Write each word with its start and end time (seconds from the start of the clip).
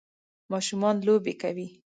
ماشومان 0.51 0.95
لوبی 1.05 1.33
کوی. 1.41 1.67